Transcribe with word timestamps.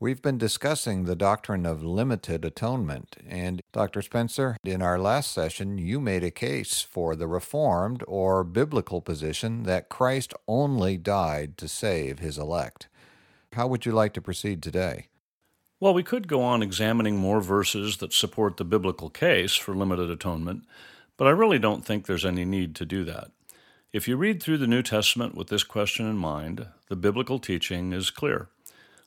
We've 0.00 0.20
been 0.20 0.38
discussing 0.38 1.04
the 1.04 1.14
doctrine 1.14 1.64
of 1.64 1.84
limited 1.84 2.44
atonement, 2.44 3.16
and 3.28 3.62
Dr. 3.72 4.02
Spencer, 4.02 4.56
in 4.64 4.82
our 4.82 4.98
last 4.98 5.30
session, 5.30 5.78
you 5.78 6.00
made 6.00 6.24
a 6.24 6.32
case 6.32 6.82
for 6.82 7.14
the 7.14 7.28
Reformed 7.28 8.02
or 8.08 8.42
biblical 8.42 9.00
position 9.00 9.62
that 9.62 9.88
Christ 9.88 10.34
only 10.48 10.96
died 10.96 11.56
to 11.58 11.68
save 11.68 12.18
his 12.18 12.38
elect. 12.38 12.88
How 13.52 13.68
would 13.68 13.86
you 13.86 13.92
like 13.92 14.12
to 14.14 14.20
proceed 14.20 14.64
today? 14.64 15.06
Well, 15.78 15.94
we 15.94 16.02
could 16.02 16.26
go 16.26 16.42
on 16.42 16.60
examining 16.60 17.16
more 17.16 17.40
verses 17.40 17.98
that 17.98 18.12
support 18.12 18.56
the 18.56 18.64
biblical 18.64 19.10
case 19.10 19.54
for 19.54 19.76
limited 19.76 20.10
atonement, 20.10 20.64
but 21.16 21.28
I 21.28 21.30
really 21.30 21.60
don't 21.60 21.84
think 21.84 22.06
there's 22.06 22.26
any 22.26 22.44
need 22.44 22.74
to 22.76 22.84
do 22.84 23.04
that. 23.04 23.30
If 23.92 24.08
you 24.08 24.16
read 24.16 24.42
through 24.42 24.58
the 24.58 24.66
New 24.66 24.82
Testament 24.82 25.36
with 25.36 25.48
this 25.48 25.62
question 25.62 26.06
in 26.06 26.16
mind, 26.16 26.66
the 26.88 26.96
biblical 26.96 27.38
teaching 27.38 27.92
is 27.92 28.10
clear. 28.10 28.48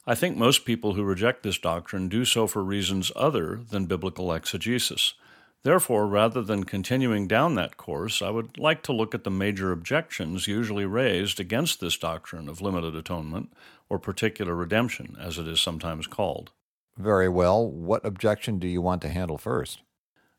I 0.09 0.15
think 0.15 0.37
most 0.37 0.63
people 0.63 0.93
who 0.93 1.03
reject 1.03 1.43
this 1.43 1.57
doctrine 1.57 2.07
do 2.07 2.23
so 2.23 2.47
for 2.47 2.63
reasons 2.63 3.11
other 3.13 3.59
than 3.69 3.87
biblical 3.87 4.31
exegesis. 4.31 5.15
Therefore, 5.63 6.07
rather 6.07 6.41
than 6.41 6.63
continuing 6.63 7.27
down 7.27 7.55
that 7.55 7.75
course, 7.75 8.21
I 8.21 8.29
would 8.29 8.57
like 8.57 8.83
to 8.83 8.93
look 8.93 9.13
at 9.13 9.25
the 9.25 9.29
major 9.29 9.73
objections 9.73 10.47
usually 10.47 10.85
raised 10.85 11.41
against 11.41 11.81
this 11.81 11.97
doctrine 11.97 12.47
of 12.47 12.61
limited 12.61 12.95
atonement, 12.95 13.51
or 13.89 13.99
particular 13.99 14.55
redemption, 14.55 15.17
as 15.19 15.37
it 15.37 15.45
is 15.45 15.59
sometimes 15.59 16.07
called. 16.07 16.51
Very 16.97 17.27
well. 17.27 17.69
What 17.69 18.05
objection 18.05 18.59
do 18.59 18.67
you 18.67 18.81
want 18.81 19.01
to 19.01 19.09
handle 19.09 19.37
first? 19.37 19.81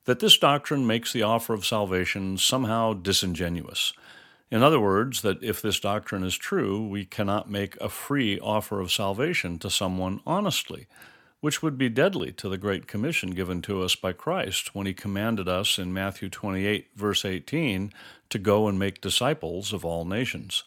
That 0.07 0.21
this 0.21 0.39
doctrine 0.39 0.87
makes 0.87 1.13
the 1.13 1.25
offer 1.25 1.53
of 1.53 1.67
salvation 1.67 2.39
somehow 2.39 2.95
disingenuous. 2.95 3.93
In 4.51 4.63
other 4.63 4.81
words, 4.81 5.21
that 5.23 5.43
if 5.43 5.61
this 5.61 5.79
doctrine 5.79 6.25
is 6.25 6.37
true, 6.37 6.87
we 6.87 7.05
cannot 7.05 7.51
make 7.51 7.77
a 7.81 7.91
free 7.91 8.41
offer 8.41 8.81
of 8.81 8.91
salvation 8.91 9.59
to 9.59 9.69
someone 9.69 10.21
honestly, 10.27 10.87
which 11.41 11.63
would 11.63 11.77
be 11.77 11.91
deadly 11.91 12.33
to 12.33 12.49
the 12.49 12.57
Great 12.57 12.87
Commission 12.87 13.33
given 13.33 13.61
to 13.63 13.83
us 13.83 13.95
by 13.95 14.13
Christ 14.13 14.75
when 14.75 14.87
he 14.87 14.95
commanded 14.95 15.49
us 15.49 15.79
in 15.79 15.93
Matthew 15.93 16.31
28, 16.31 16.89
verse 16.97 17.25
18, 17.27 17.93
to 18.31 18.39
go 18.39 18.69
and 18.69 18.79
make 18.79 19.03
disciples 19.03 19.73
of 19.75 19.85
all 19.85 20.07
nations. 20.07 20.65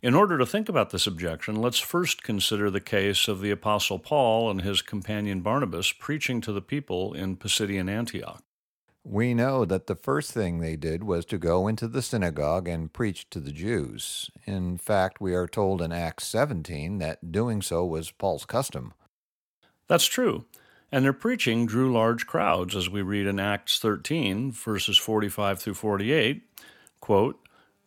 In 0.00 0.14
order 0.14 0.38
to 0.38 0.46
think 0.46 0.68
about 0.68 0.90
this 0.90 1.06
objection, 1.06 1.56
let's 1.56 1.78
first 1.78 2.22
consider 2.22 2.70
the 2.70 2.80
case 2.80 3.28
of 3.28 3.40
the 3.40 3.50
Apostle 3.50 3.98
Paul 3.98 4.50
and 4.50 4.62
his 4.62 4.80
companion 4.80 5.42
Barnabas 5.42 5.92
preaching 5.92 6.40
to 6.40 6.52
the 6.52 6.62
people 6.62 7.14
in 7.14 7.36
Pisidian 7.36 7.88
Antioch. 7.88 8.42
We 9.04 9.34
know 9.34 9.64
that 9.64 9.88
the 9.88 9.96
first 9.96 10.32
thing 10.32 10.58
they 10.58 10.76
did 10.76 11.02
was 11.02 11.24
to 11.26 11.38
go 11.38 11.66
into 11.66 11.88
the 11.88 12.02
synagogue 12.02 12.68
and 12.68 12.92
preach 12.92 13.28
to 13.30 13.40
the 13.40 13.50
Jews. 13.50 14.30
In 14.46 14.78
fact, 14.78 15.20
we 15.20 15.34
are 15.34 15.48
told 15.48 15.82
in 15.82 15.90
Acts 15.90 16.26
17 16.28 16.98
that 16.98 17.32
doing 17.32 17.62
so 17.62 17.84
was 17.84 18.12
Paul's 18.12 18.44
custom. 18.44 18.94
That's 19.88 20.06
true. 20.06 20.44
And 20.92 21.04
their 21.04 21.12
preaching 21.12 21.66
drew 21.66 21.92
large 21.92 22.26
crowds, 22.26 22.76
as 22.76 22.88
we 22.88 23.02
read 23.02 23.26
in 23.26 23.40
Acts 23.40 23.78
13, 23.80 24.52
verses 24.52 24.98
45 24.98 25.58
through 25.58 25.74
48. 25.74 26.42
Quote, 27.00 27.38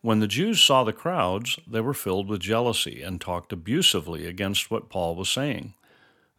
when 0.01 0.19
the 0.19 0.27
Jews 0.27 0.61
saw 0.61 0.83
the 0.83 0.93
crowds, 0.93 1.57
they 1.65 1.81
were 1.81 1.93
filled 1.93 2.27
with 2.27 2.39
jealousy 2.41 3.01
and 3.01 3.19
talked 3.19 3.51
abusively 3.51 4.27
against 4.27 4.69
what 4.69 4.89
Paul 4.89 5.15
was 5.15 5.29
saying. 5.29 5.73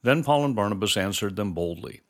Then 0.02 0.22
Paul 0.22 0.44
and 0.44 0.54
Barnabas 0.54 0.96
answered 0.96 1.34
them 1.34 1.52
boldly. 1.52 2.02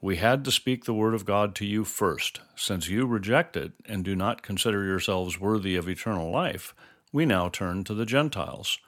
We 0.00 0.16
had 0.16 0.44
to 0.44 0.52
speak 0.52 0.84
the 0.84 0.94
word 0.94 1.14
of 1.14 1.24
God 1.24 1.56
to 1.56 1.66
you 1.66 1.84
first. 1.84 2.40
Since 2.54 2.88
you 2.88 3.04
reject 3.04 3.56
it 3.56 3.72
and 3.84 4.04
do 4.04 4.14
not 4.14 4.42
consider 4.42 4.84
yourselves 4.84 5.40
worthy 5.40 5.74
of 5.74 5.88
eternal 5.88 6.30
life, 6.30 6.72
we 7.12 7.26
now 7.26 7.48
turn 7.48 7.82
to 7.84 7.94
the 7.94 8.06
Gentiles. 8.06 8.78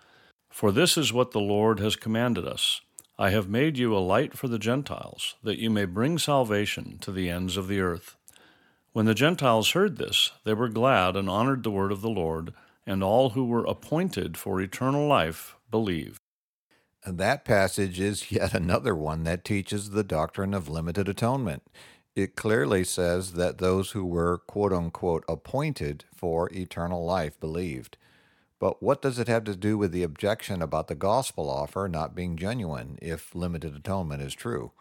For 0.50 0.70
this 0.70 0.96
is 0.96 1.12
what 1.12 1.32
the 1.32 1.40
Lord 1.40 1.80
has 1.80 1.96
commanded 1.96 2.46
us 2.46 2.80
I 3.18 3.30
have 3.30 3.48
made 3.48 3.76
you 3.76 3.94
a 3.94 3.98
light 3.98 4.38
for 4.38 4.48
the 4.48 4.58
Gentiles, 4.58 5.34
that 5.42 5.58
you 5.58 5.68
may 5.68 5.84
bring 5.84 6.16
salvation 6.16 6.96
to 7.00 7.12
the 7.12 7.28
ends 7.28 7.56
of 7.58 7.68
the 7.68 7.80
earth. 7.80 8.16
When 8.92 9.04
the 9.04 9.14
Gentiles 9.14 9.72
heard 9.72 9.98
this, 9.98 10.30
they 10.44 10.54
were 10.54 10.68
glad 10.68 11.16
and 11.16 11.28
honored 11.28 11.62
the 11.62 11.70
word 11.70 11.92
of 11.92 12.00
the 12.00 12.08
Lord, 12.08 12.54
and 12.86 13.04
all 13.04 13.30
who 13.30 13.44
were 13.44 13.66
appointed 13.66 14.36
for 14.36 14.60
eternal 14.60 15.06
life 15.06 15.56
believed. 15.70 16.19
That 17.06 17.44
passage 17.44 17.98
is 18.00 18.30
yet 18.32 18.54
another 18.54 18.94
one 18.94 19.24
that 19.24 19.44
teaches 19.44 19.90
the 19.90 20.04
doctrine 20.04 20.54
of 20.54 20.68
limited 20.68 21.08
atonement. 21.08 21.62
It 22.16 22.36
clearly 22.36 22.84
says 22.84 23.32
that 23.34 23.58
those 23.58 23.92
who 23.92 24.04
were 24.04 24.38
quote 24.38 24.72
unquote 24.72 25.24
appointed 25.28 26.04
for 26.14 26.50
eternal 26.52 27.04
life 27.04 27.38
believed. 27.38 27.96
But 28.58 28.82
what 28.82 29.00
does 29.00 29.18
it 29.18 29.28
have 29.28 29.44
to 29.44 29.56
do 29.56 29.78
with 29.78 29.92
the 29.92 30.02
objection 30.02 30.60
about 30.60 30.88
the 30.88 30.94
gospel 30.94 31.48
offer 31.48 31.88
not 31.88 32.14
being 32.14 32.36
genuine 32.36 32.98
if 33.00 33.34
limited 33.34 33.74
atonement 33.74 34.22
is 34.22 34.34
true? 34.34 34.72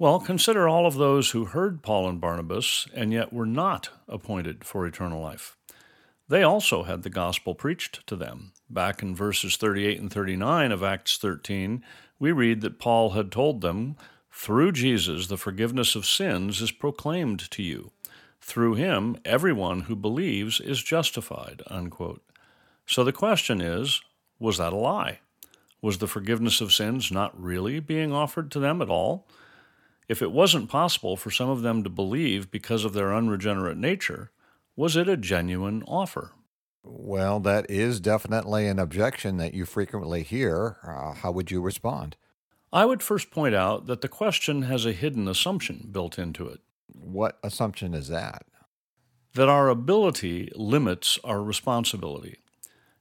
Well, 0.00 0.20
consider 0.20 0.68
all 0.68 0.86
of 0.86 0.94
those 0.94 1.30
who 1.30 1.44
heard 1.44 1.82
Paul 1.82 2.08
and 2.08 2.20
Barnabas 2.20 2.88
and 2.94 3.12
yet 3.12 3.32
were 3.32 3.46
not 3.46 3.90
appointed 4.08 4.64
for 4.64 4.86
eternal 4.86 5.20
life. 5.20 5.57
They 6.28 6.42
also 6.42 6.82
had 6.82 7.02
the 7.02 7.10
gospel 7.10 7.54
preached 7.54 8.06
to 8.06 8.16
them. 8.16 8.52
Back 8.68 9.02
in 9.02 9.14
verses 9.14 9.56
38 9.56 9.98
and 9.98 10.12
39 10.12 10.72
of 10.72 10.82
Acts 10.82 11.16
13, 11.16 11.82
we 12.18 12.32
read 12.32 12.60
that 12.60 12.78
Paul 12.78 13.10
had 13.10 13.32
told 13.32 13.60
them, 13.62 13.96
Through 14.30 14.72
Jesus, 14.72 15.28
the 15.28 15.38
forgiveness 15.38 15.94
of 15.94 16.04
sins 16.04 16.60
is 16.60 16.70
proclaimed 16.70 17.50
to 17.50 17.62
you. 17.62 17.92
Through 18.42 18.74
him, 18.74 19.16
everyone 19.24 19.82
who 19.82 19.96
believes 19.96 20.60
is 20.60 20.82
justified. 20.82 21.62
Unquote. 21.66 22.22
So 22.86 23.04
the 23.04 23.12
question 23.12 23.60
is 23.60 24.02
was 24.38 24.58
that 24.58 24.72
a 24.72 24.76
lie? 24.76 25.20
Was 25.80 25.98
the 25.98 26.06
forgiveness 26.06 26.60
of 26.60 26.72
sins 26.72 27.10
not 27.10 27.40
really 27.40 27.80
being 27.80 28.12
offered 28.12 28.50
to 28.52 28.60
them 28.60 28.82
at 28.82 28.90
all? 28.90 29.26
If 30.08 30.22
it 30.22 30.32
wasn't 30.32 30.70
possible 30.70 31.16
for 31.16 31.30
some 31.30 31.50
of 31.50 31.62
them 31.62 31.82
to 31.84 31.90
believe 31.90 32.50
because 32.50 32.84
of 32.84 32.92
their 32.92 33.14
unregenerate 33.14 33.76
nature, 33.76 34.30
was 34.78 34.94
it 34.94 35.08
a 35.08 35.16
genuine 35.16 35.82
offer? 35.88 36.30
Well, 36.84 37.40
that 37.40 37.68
is 37.68 37.98
definitely 37.98 38.68
an 38.68 38.78
objection 38.78 39.36
that 39.38 39.52
you 39.52 39.64
frequently 39.64 40.22
hear. 40.22 40.76
Uh, 40.86 41.14
how 41.14 41.32
would 41.32 41.50
you 41.50 41.60
respond? 41.60 42.14
I 42.72 42.84
would 42.84 43.02
first 43.02 43.32
point 43.32 43.56
out 43.56 43.86
that 43.86 44.02
the 44.02 44.08
question 44.08 44.62
has 44.62 44.86
a 44.86 44.92
hidden 44.92 45.26
assumption 45.26 45.88
built 45.90 46.16
into 46.16 46.46
it. 46.46 46.60
What 46.86 47.40
assumption 47.42 47.92
is 47.92 48.06
that? 48.06 48.46
That 49.34 49.48
our 49.48 49.68
ability 49.68 50.52
limits 50.54 51.18
our 51.24 51.42
responsibility. 51.42 52.38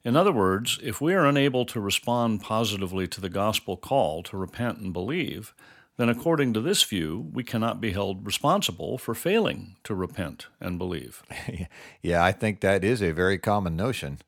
In 0.04 0.16
other 0.16 0.32
words, 0.32 0.80
if 0.82 1.00
we 1.00 1.14
are 1.14 1.28
unable 1.28 1.64
to 1.68 1.80
respond 1.80 2.42
positively 2.42 3.08
to 3.10 3.22
the 3.22 3.30
gospel 3.30 3.78
call 3.78 4.24
to 4.24 4.36
repent 4.36 4.80
and 4.80 4.92
believe, 4.92 5.54
then 5.98 6.10
according 6.10 6.54
to 6.54 6.62
this 6.62 6.84
view, 6.84 7.30
we 7.34 7.44
cannot 7.44 7.82
be 7.82 7.92
held 7.92 8.26
responsible 8.26 8.98
for 8.98 9.16
failing 9.16 9.76
to 9.84 9.96
repent 9.96 10.48
and 10.60 10.78
believe. 10.78 11.24
yeah, 12.02 12.24
I 12.24 12.32
think 12.32 12.62
that 12.62 12.84
is 12.84 13.02
a 13.02 13.12
very 13.12 13.40
common 13.40 13.76
notion. 13.76 14.20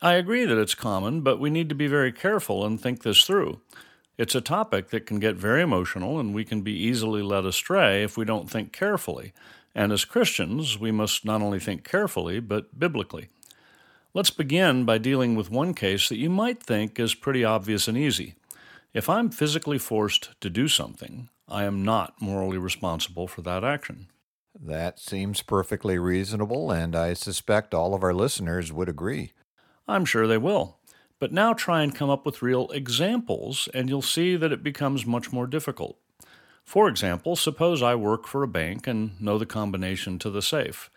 I 0.00 0.14
agree 0.14 0.44
that 0.44 0.58
it's 0.58 0.76
common, 0.76 1.22
but 1.22 1.40
we 1.40 1.50
need 1.50 1.68
to 1.70 1.74
be 1.74 1.88
very 1.88 2.12
careful 2.12 2.64
and 2.64 2.80
think 2.80 3.02
this 3.02 3.24
through. 3.24 3.60
It's 4.16 4.36
a 4.36 4.40
topic 4.40 4.90
that 4.90 5.06
can 5.06 5.18
get 5.18 5.34
very 5.34 5.60
emotional, 5.60 6.20
and 6.20 6.32
we 6.32 6.44
can 6.44 6.62
be 6.62 6.72
easily 6.72 7.22
led 7.22 7.44
astray 7.44 8.04
if 8.04 8.16
we 8.16 8.24
don't 8.24 8.48
think 8.48 8.72
carefully. 8.72 9.32
And 9.74 9.92
as 9.92 10.04
Christians, 10.04 10.78
we 10.78 10.92
must 10.92 11.24
not 11.24 11.42
only 11.42 11.58
think 11.58 11.82
carefully, 11.82 12.38
but 12.38 12.78
biblically. 12.78 13.28
Let's 14.14 14.30
begin 14.30 14.84
by 14.84 14.98
dealing 14.98 15.36
with 15.36 15.50
one 15.50 15.74
case 15.74 16.08
that 16.08 16.16
you 16.16 16.30
might 16.30 16.62
think 16.62 16.98
is 16.98 17.14
pretty 17.14 17.44
obvious 17.44 17.86
and 17.88 17.96
easy. 17.96 18.34
If 18.94 19.08
I'm 19.08 19.30
physically 19.30 19.78
forced 19.78 20.40
to 20.40 20.48
do 20.48 20.66
something, 20.66 21.28
I 21.46 21.64
am 21.64 21.84
not 21.84 22.20
morally 22.20 22.58
responsible 22.58 23.28
for 23.28 23.42
that 23.42 23.62
action. 23.62 24.08
That 24.58 24.98
seems 24.98 25.42
perfectly 25.42 25.98
reasonable, 25.98 26.70
and 26.70 26.96
I 26.96 27.12
suspect 27.12 27.74
all 27.74 27.94
of 27.94 28.02
our 28.02 28.14
listeners 28.14 28.72
would 28.72 28.88
agree. 28.88 29.32
I'm 29.86 30.04
sure 30.04 30.26
they 30.26 30.38
will. 30.38 30.78
But 31.20 31.32
now 31.32 31.52
try 31.52 31.82
and 31.82 31.94
come 31.94 32.10
up 32.10 32.24
with 32.24 32.42
real 32.42 32.68
examples, 32.70 33.68
and 33.74 33.88
you'll 33.88 34.02
see 34.02 34.36
that 34.36 34.52
it 34.52 34.62
becomes 34.62 35.04
much 35.04 35.32
more 35.32 35.46
difficult. 35.46 35.98
For 36.64 36.88
example, 36.88 37.36
suppose 37.36 37.82
I 37.82 37.94
work 37.94 38.26
for 38.26 38.42
a 38.42 38.48
bank 38.48 38.86
and 38.86 39.20
know 39.20 39.38
the 39.38 39.46
combination 39.46 40.18
to 40.20 40.30
the 40.30 40.42
safe. 40.42 40.90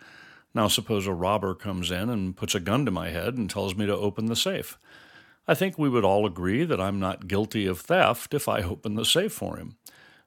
Now, 0.54 0.68
suppose 0.68 1.06
a 1.06 1.14
robber 1.14 1.54
comes 1.54 1.90
in 1.90 2.10
and 2.10 2.36
puts 2.36 2.54
a 2.54 2.60
gun 2.60 2.84
to 2.84 2.90
my 2.90 3.10
head 3.10 3.36
and 3.36 3.48
tells 3.48 3.74
me 3.74 3.86
to 3.86 3.96
open 3.96 4.26
the 4.26 4.36
safe. 4.36 4.78
I 5.46 5.54
think 5.54 5.78
we 5.78 5.88
would 5.88 6.04
all 6.04 6.24
agree 6.24 6.64
that 6.64 6.80
I'm 6.80 7.00
not 7.00 7.26
guilty 7.26 7.66
of 7.66 7.80
theft 7.80 8.32
if 8.32 8.48
I 8.48 8.62
open 8.62 8.94
the 8.94 9.04
safe 9.04 9.32
for 9.32 9.56
him. 9.56 9.76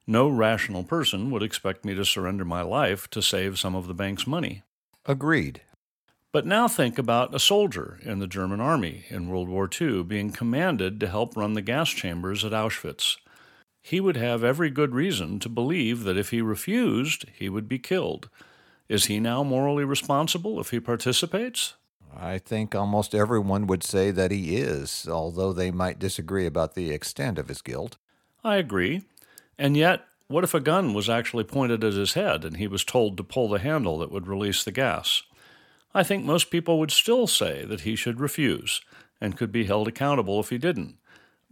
No 0.07 0.27
rational 0.27 0.83
person 0.83 1.31
would 1.31 1.41
expect 1.41 1.85
me 1.85 1.95
to 1.95 2.05
surrender 2.05 2.45
my 2.45 2.61
life 2.61 3.09
to 3.11 3.21
save 3.21 3.57
some 3.57 3.75
of 3.75 3.87
the 3.87 3.93
bank's 3.93 4.27
money. 4.27 4.63
Agreed. 5.05 5.61
But 6.31 6.45
now 6.45 6.67
think 6.67 6.97
about 6.97 7.33
a 7.33 7.39
soldier 7.39 7.97
in 8.03 8.19
the 8.19 8.27
German 8.27 8.59
army 8.59 9.05
in 9.07 9.29
World 9.29 9.47
War 9.47 9.69
II 9.81 10.03
being 10.03 10.31
commanded 10.31 10.99
to 10.99 11.07
help 11.07 11.37
run 11.37 11.53
the 11.53 11.61
gas 11.61 11.89
chambers 11.89 12.43
at 12.43 12.51
Auschwitz. 12.51 13.15
He 13.81 14.01
would 14.01 14.17
have 14.17 14.43
every 14.43 14.69
good 14.69 14.93
reason 14.93 15.39
to 15.39 15.47
believe 15.47 16.03
that 16.03 16.17
if 16.17 16.31
he 16.31 16.41
refused, 16.41 17.25
he 17.33 17.47
would 17.47 17.69
be 17.69 17.79
killed. 17.79 18.29
Is 18.89 19.05
he 19.05 19.19
now 19.19 19.43
morally 19.43 19.85
responsible 19.85 20.59
if 20.59 20.71
he 20.71 20.79
participates? 20.79 21.75
I 22.17 22.37
think 22.37 22.73
almost 22.73 23.13
everyone 23.13 23.67
would 23.67 23.83
say 23.83 24.11
that 24.11 24.31
he 24.31 24.57
is, 24.57 25.07
although 25.09 25.53
they 25.53 25.71
might 25.71 25.99
disagree 25.99 26.45
about 26.45 26.75
the 26.75 26.91
extent 26.91 27.37
of 27.37 27.49
his 27.49 27.61
guilt. 27.61 27.97
I 28.43 28.55
agree. 28.55 29.03
And 29.57 29.75
yet, 29.75 30.05
what 30.27 30.43
if 30.43 30.53
a 30.53 30.59
gun 30.59 30.93
was 30.93 31.09
actually 31.09 31.43
pointed 31.43 31.83
at 31.83 31.93
his 31.93 32.13
head 32.13 32.43
and 32.45 32.57
he 32.57 32.67
was 32.67 32.83
told 32.83 33.17
to 33.17 33.23
pull 33.23 33.49
the 33.49 33.59
handle 33.59 33.99
that 33.99 34.11
would 34.11 34.27
release 34.27 34.63
the 34.63 34.71
gas? 34.71 35.23
I 35.93 36.03
think 36.03 36.25
most 36.25 36.51
people 36.51 36.79
would 36.79 36.91
still 36.91 37.27
say 37.27 37.63
that 37.65 37.81
he 37.81 37.95
should 37.95 38.19
refuse 38.19 38.81
and 39.21 39.37
could 39.37 39.51
be 39.51 39.65
held 39.65 39.87
accountable 39.87 40.39
if 40.39 40.49
he 40.49 40.57
didn't. 40.57 40.97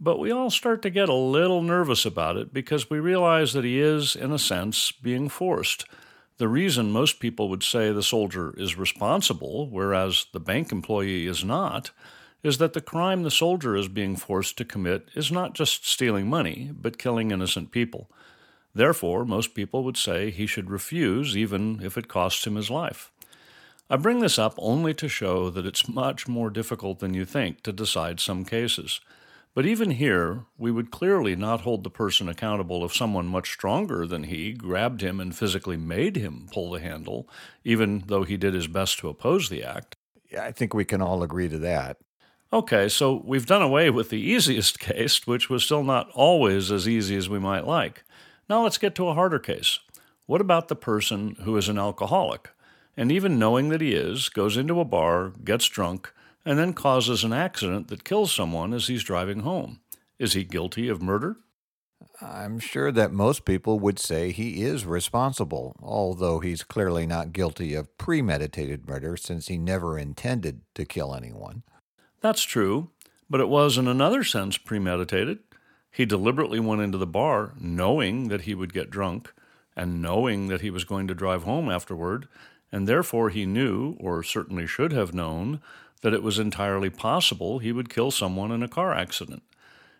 But 0.00 0.18
we 0.18 0.30
all 0.30 0.50
start 0.50 0.82
to 0.82 0.90
get 0.90 1.08
a 1.08 1.14
little 1.14 1.62
nervous 1.62 2.04
about 2.04 2.36
it 2.36 2.52
because 2.52 2.90
we 2.90 2.98
realize 2.98 3.52
that 3.52 3.64
he 3.64 3.80
is, 3.80 4.16
in 4.16 4.32
a 4.32 4.38
sense, 4.38 4.92
being 4.92 5.28
forced. 5.28 5.86
The 6.38 6.48
reason 6.48 6.90
most 6.90 7.20
people 7.20 7.48
would 7.48 7.62
say 7.62 7.92
the 7.92 8.02
soldier 8.02 8.54
is 8.58 8.76
responsible, 8.76 9.68
whereas 9.68 10.26
the 10.32 10.40
bank 10.40 10.72
employee 10.72 11.26
is 11.26 11.44
not, 11.44 11.92
is 12.42 12.58
that 12.58 12.72
the 12.72 12.80
crime 12.80 13.22
the 13.22 13.30
soldier 13.30 13.76
is 13.76 13.88
being 13.88 14.16
forced 14.16 14.58
to 14.58 14.64
commit 14.64 15.08
is 15.14 15.30
not 15.30 15.54
just 15.54 15.86
stealing 15.88 16.28
money, 16.28 16.70
but 16.74 16.98
killing 16.98 17.30
innocent 17.30 17.70
people. 17.70 18.10
Therefore, 18.74 19.24
most 19.24 19.54
people 19.54 19.84
would 19.84 19.96
say 19.96 20.30
he 20.30 20.46
should 20.46 20.70
refuse 20.70 21.36
even 21.36 21.80
if 21.82 21.96
it 21.96 22.08
costs 22.08 22.44
him 22.44 22.56
his 22.56 22.70
life. 22.70 23.12
I 23.88 23.96
bring 23.96 24.20
this 24.20 24.38
up 24.38 24.54
only 24.58 24.92
to 24.94 25.08
show 25.08 25.50
that 25.50 25.66
it's 25.66 25.88
much 25.88 26.26
more 26.26 26.50
difficult 26.50 26.98
than 26.98 27.14
you 27.14 27.24
think 27.24 27.62
to 27.62 27.72
decide 27.72 28.18
some 28.18 28.44
cases. 28.44 29.00
But 29.54 29.66
even 29.66 29.92
here, 29.92 30.46
we 30.58 30.72
would 30.72 30.90
clearly 30.90 31.36
not 31.36 31.60
hold 31.60 31.84
the 31.84 31.90
person 31.90 32.28
accountable 32.28 32.84
if 32.84 32.94
someone 32.94 33.26
much 33.26 33.52
stronger 33.52 34.04
than 34.04 34.24
he 34.24 34.52
grabbed 34.52 35.00
him 35.00 35.20
and 35.20 35.34
physically 35.34 35.76
made 35.76 36.16
him 36.16 36.48
pull 36.52 36.72
the 36.72 36.80
handle, 36.80 37.28
even 37.62 38.02
though 38.06 38.24
he 38.24 38.36
did 38.36 38.52
his 38.52 38.66
best 38.66 38.98
to 38.98 39.08
oppose 39.08 39.48
the 39.48 39.62
act. 39.62 39.96
Yeah, 40.28 40.42
I 40.42 40.50
think 40.50 40.74
we 40.74 40.84
can 40.84 41.00
all 41.00 41.22
agree 41.22 41.48
to 41.48 41.58
that. 41.58 41.98
Okay, 42.52 42.88
so 42.88 43.22
we've 43.24 43.46
done 43.46 43.62
away 43.62 43.90
with 43.90 44.10
the 44.10 44.20
easiest 44.20 44.78
case, 44.80 45.24
which 45.24 45.48
was 45.48 45.64
still 45.64 45.84
not 45.84 46.10
always 46.14 46.72
as 46.72 46.88
easy 46.88 47.16
as 47.16 47.28
we 47.28 47.38
might 47.38 47.66
like. 47.66 48.02
Now 48.48 48.64
let's 48.64 48.78
get 48.78 48.96
to 48.96 49.08
a 49.08 49.14
harder 49.14 49.38
case. 49.38 49.78
What 50.26 50.40
about 50.40 50.66
the 50.66 50.76
person 50.76 51.36
who 51.42 51.56
is 51.56 51.68
an 51.68 51.78
alcoholic, 51.78 52.50
and 52.96 53.12
even 53.12 53.38
knowing 53.38 53.68
that 53.68 53.80
he 53.80 53.94
is, 53.94 54.28
goes 54.28 54.56
into 54.56 54.80
a 54.80 54.84
bar, 54.84 55.32
gets 55.44 55.68
drunk, 55.68 56.12
and 56.44 56.58
then 56.58 56.72
causes 56.72 57.24
an 57.24 57.32
accident 57.32 57.88
that 57.88 58.04
kills 58.04 58.32
someone 58.32 58.72
as 58.72 58.86
he's 58.86 59.04
driving 59.04 59.40
home? 59.40 59.80
Is 60.18 60.34
he 60.34 60.44
guilty 60.44 60.88
of 60.88 61.02
murder? 61.02 61.36
I'm 62.20 62.58
sure 62.58 62.92
that 62.92 63.12
most 63.12 63.44
people 63.44 63.80
would 63.80 63.98
say 63.98 64.30
he 64.30 64.62
is 64.62 64.84
responsible, 64.84 65.74
although 65.82 66.40
he's 66.40 66.62
clearly 66.62 67.06
not 67.06 67.32
guilty 67.32 67.74
of 67.74 67.96
premeditated 67.98 68.86
murder 68.86 69.16
since 69.16 69.48
he 69.48 69.58
never 69.58 69.98
intended 69.98 70.60
to 70.74 70.84
kill 70.84 71.14
anyone. 71.14 71.62
That's 72.20 72.42
true, 72.42 72.90
but 73.28 73.40
it 73.40 73.48
was 73.48 73.78
in 73.78 73.88
another 73.88 74.22
sense 74.22 74.58
premeditated. 74.58 75.40
He 75.90 76.04
deliberately 76.04 76.60
went 76.60 76.82
into 76.82 76.98
the 76.98 77.06
bar 77.06 77.54
knowing 77.58 78.28
that 78.28 78.42
he 78.42 78.54
would 78.54 78.72
get 78.72 78.90
drunk 78.90 79.32
and 79.76 80.02
knowing 80.02 80.48
that 80.48 80.60
he 80.60 80.70
was 80.70 80.84
going 80.84 81.08
to 81.08 81.14
drive 81.14 81.44
home 81.44 81.68
afterward, 81.68 82.28
and 82.70 82.88
therefore 82.88 83.30
he 83.30 83.46
knew, 83.46 83.96
or 84.00 84.22
certainly 84.22 84.66
should 84.66 84.92
have 84.92 85.14
known, 85.14 85.60
that 86.04 86.12
it 86.12 86.22
was 86.22 86.38
entirely 86.38 86.90
possible 86.90 87.58
he 87.58 87.72
would 87.72 87.88
kill 87.88 88.10
someone 88.10 88.52
in 88.52 88.62
a 88.62 88.68
car 88.68 88.92
accident. 88.92 89.42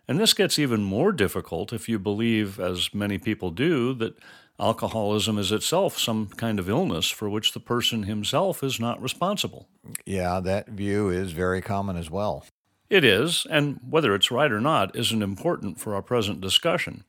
And 0.07 0.21
this 0.21 0.35
gets 0.35 0.59
even 0.59 0.85
more 0.85 1.13
difficult 1.13 1.73
if 1.73 1.89
you 1.89 1.99
believe, 1.99 2.61
as 2.61 2.93
many 2.93 3.17
people 3.17 3.51
do, 3.51 3.95
that 3.95 4.19
alcoholism 4.61 5.39
is 5.39 5.51
itself 5.51 5.99
some 5.99 6.27
kind 6.27 6.59
of 6.59 6.69
illness 6.69 7.09
for 7.09 7.31
which 7.31 7.53
the 7.53 7.59
person 7.59 8.03
himself 8.03 8.63
is 8.63 8.79
not 8.79 9.01
responsible. 9.01 9.67
Yeah, 10.05 10.41
that 10.41 10.69
view 10.69 11.09
is 11.09 11.33
very 11.33 11.63
common 11.63 11.97
as 11.97 12.11
well. 12.11 12.45
It 12.91 13.03
is, 13.03 13.47
and 13.49 13.81
whether 13.89 14.15
it's 14.15 14.31
right 14.31 14.53
or 14.53 14.61
not 14.61 14.95
isn't 14.95 15.23
important 15.23 15.81
for 15.81 15.95
our 15.95 16.03
present 16.03 16.43
discussion. 16.43 17.05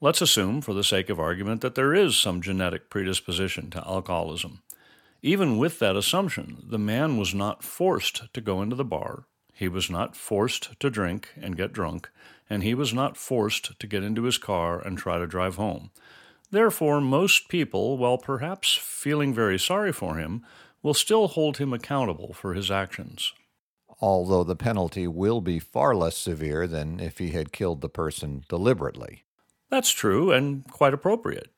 Let's 0.00 0.22
assume, 0.22 0.60
for 0.60 0.72
the 0.72 0.84
sake 0.84 1.10
of 1.10 1.18
argument, 1.18 1.62
that 1.62 1.74
there 1.74 1.92
is 1.92 2.16
some 2.16 2.40
genetic 2.40 2.90
predisposition 2.90 3.70
to 3.70 3.84
alcoholism. 3.84 4.62
Even 5.22 5.58
with 5.58 5.78
that 5.78 5.96
assumption, 5.96 6.64
the 6.68 6.78
man 6.78 7.16
was 7.16 7.34
not 7.34 7.62
forced 7.62 8.32
to 8.32 8.40
go 8.40 8.62
into 8.62 8.76
the 8.76 8.84
bar, 8.84 9.24
he 9.56 9.68
was 9.68 9.88
not 9.88 10.14
forced 10.14 10.78
to 10.80 10.90
drink 10.90 11.30
and 11.40 11.56
get 11.56 11.72
drunk, 11.72 12.10
and 12.50 12.62
he 12.62 12.74
was 12.74 12.92
not 12.92 13.16
forced 13.16 13.80
to 13.80 13.86
get 13.86 14.02
into 14.02 14.24
his 14.24 14.36
car 14.36 14.78
and 14.78 14.98
try 14.98 15.18
to 15.18 15.26
drive 15.26 15.56
home. 15.56 15.90
Therefore, 16.50 17.00
most 17.00 17.48
people, 17.48 17.96
while 17.96 18.18
perhaps 18.18 18.74
feeling 18.74 19.32
very 19.32 19.58
sorry 19.58 19.92
for 19.92 20.16
him, 20.16 20.44
will 20.82 20.92
still 20.92 21.28
hold 21.28 21.56
him 21.56 21.72
accountable 21.72 22.34
for 22.34 22.52
his 22.52 22.70
actions. 22.70 23.32
Although 23.98 24.44
the 24.44 24.54
penalty 24.54 25.06
will 25.06 25.40
be 25.40 25.58
far 25.58 25.94
less 25.94 26.18
severe 26.18 26.66
than 26.66 27.00
if 27.00 27.16
he 27.16 27.30
had 27.30 27.50
killed 27.50 27.80
the 27.80 27.88
person 27.88 28.44
deliberately. 28.50 29.24
That's 29.70 29.90
true 29.90 30.32
and 30.32 30.70
quite 30.70 30.92
appropriate. 30.92 31.50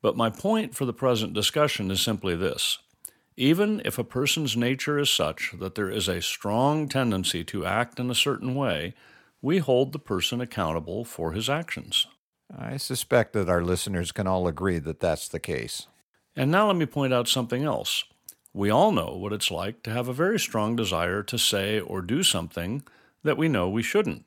But 0.00 0.16
my 0.16 0.30
point 0.30 0.76
for 0.76 0.84
the 0.84 0.92
present 0.92 1.34
discussion 1.34 1.90
is 1.90 2.00
simply 2.00 2.36
this. 2.36 2.78
Even 3.40 3.80
if 3.86 3.98
a 3.98 4.04
person's 4.04 4.54
nature 4.54 4.98
is 4.98 5.08
such 5.08 5.54
that 5.58 5.74
there 5.74 5.88
is 5.88 6.08
a 6.08 6.20
strong 6.20 6.90
tendency 6.90 7.42
to 7.44 7.64
act 7.64 7.98
in 7.98 8.10
a 8.10 8.14
certain 8.14 8.54
way, 8.54 8.92
we 9.40 9.56
hold 9.56 9.92
the 9.92 9.98
person 9.98 10.42
accountable 10.42 11.06
for 11.06 11.32
his 11.32 11.48
actions. 11.48 12.06
I 12.54 12.76
suspect 12.76 13.32
that 13.32 13.48
our 13.48 13.64
listeners 13.64 14.12
can 14.12 14.26
all 14.26 14.46
agree 14.46 14.78
that 14.80 15.00
that's 15.00 15.26
the 15.26 15.40
case. 15.40 15.86
And 16.36 16.50
now 16.50 16.66
let 16.66 16.76
me 16.76 16.84
point 16.84 17.14
out 17.14 17.28
something 17.28 17.64
else. 17.64 18.04
We 18.52 18.68
all 18.68 18.92
know 18.92 19.16
what 19.16 19.32
it's 19.32 19.50
like 19.50 19.82
to 19.84 19.90
have 19.90 20.08
a 20.08 20.12
very 20.12 20.38
strong 20.38 20.76
desire 20.76 21.22
to 21.22 21.38
say 21.38 21.80
or 21.80 22.02
do 22.02 22.22
something 22.22 22.82
that 23.22 23.38
we 23.38 23.48
know 23.48 23.70
we 23.70 23.82
shouldn't. 23.82 24.26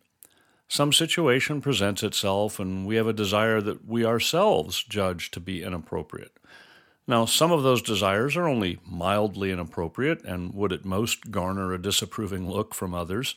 Some 0.68 0.92
situation 0.92 1.62
presents 1.62 2.02
itself, 2.02 2.60
and 2.60 2.88
we 2.88 2.96
have 2.96 3.06
a 3.06 3.14
desire 3.14 3.62
that 3.62 3.86
we 3.86 4.04
ourselves 4.04 4.84
judge 4.84 5.30
to 5.30 5.40
be 5.40 5.62
inappropriate. 5.62 6.36
Now, 7.06 7.26
some 7.26 7.52
of 7.52 7.64
those 7.64 7.82
desires 7.82 8.38
are 8.38 8.48
only 8.48 8.80
mildly 8.86 9.52
inappropriate 9.52 10.24
and 10.24 10.54
would 10.54 10.72
at 10.72 10.86
most 10.86 11.32
garner 11.32 11.74
a 11.74 11.82
disapproving 11.82 12.50
look 12.50 12.74
from 12.74 12.94
others. 12.94 13.36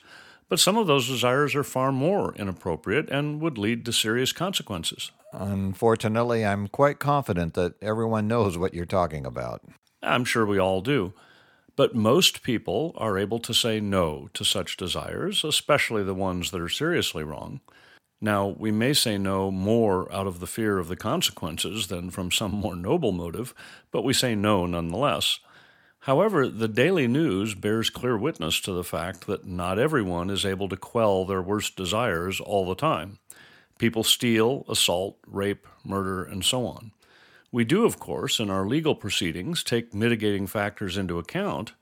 But 0.49 0.61
some 0.61 0.76
of 0.76 0.87
those 0.87 1.08
desires 1.08 1.56
are 1.56 1.64
far 1.64 1.90
more 1.90 2.32
inappropriate 2.37 3.11
and 3.11 3.40
would 3.40 3.58
lead 3.58 3.85
to 3.85 3.92
serious 3.92 4.30
consequences. 4.32 5.11
Unfortunately, 5.32 6.44
I'm 6.44 6.68
quite 6.68 7.00
confident 7.00 7.54
that 7.54 7.75
everyone 7.82 8.28
knows 8.28 8.56
what 8.56 8.73
you're 8.73 8.87
talking 8.87 9.26
about. 9.26 9.62
I'm 10.02 10.25
sure 10.25 10.46
we 10.46 10.58
all 10.58 10.80
do. 10.80 11.14
But 11.75 11.94
most 11.94 12.42
people 12.42 12.94
are 12.96 13.18
able 13.18 13.40
to 13.40 13.52
say 13.52 13.80
no 13.80 14.30
to 14.32 14.44
such 14.44 14.76
desires, 14.76 15.44
especially 15.44 16.04
the 16.04 16.14
ones 16.14 16.52
that 16.52 16.61
are 16.61 16.68
seriously 16.68 17.25
wrong. 17.25 17.61
Now, 18.20 18.49
we 18.49 18.70
may 18.70 18.94
say 18.94 19.18
no 19.18 19.50
more 19.50 20.11
out 20.12 20.26
of 20.26 20.40
the 20.40 20.46
fear 20.46 20.78
of 20.78 20.88
the 20.88 20.96
consequences 20.96 21.88
than 21.88 22.11
from 22.11 22.30
some 22.30 22.52
more 22.52 22.75
noble 22.75 23.12
motive, 23.12 23.54
but 23.90 24.04
we 24.04 24.14
say 24.14 24.35
no 24.35 24.64
nonetheless. 24.64 25.38
However, 26.00 26.49
the 26.49 26.68
daily 26.68 27.08
news 27.08 27.54
bears 27.54 27.90
clear 27.90 28.16
witness 28.16 28.61
to 28.61 28.73
the 28.73 28.85
fact 28.85 29.26
that 29.26 29.46
not 29.46 29.78
everyone 29.78 30.30
is 30.30 30.46
able 30.46 30.68
to 30.68 30.76
quell 30.76 31.25
their 31.25 31.42
worst 31.42 31.76
desires 31.76 32.40
all 32.40 32.66
the 32.66 32.75
time. 32.75 33.18
People 33.78 34.04
steal, 34.04 34.64
assault, 34.68 35.18
rape, 35.26 35.66
murder, 35.85 36.25
and 36.25 36.44
so 36.44 36.66
on. 36.66 36.92
We 37.52 37.64
do, 37.64 37.85
of 37.85 37.99
course, 37.99 38.40
in 38.40 38.50
our 38.50 38.66
legal 38.66 38.94
proceedings, 38.94 39.62
take 39.62 39.92
mitigating 39.92 40.46
factors 40.46 40.96
into 40.96 41.18
account, 41.18 41.73